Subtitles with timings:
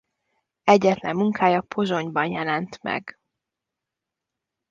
[0.63, 3.19] Egyetlen munkája Pozsonyban jelent meg.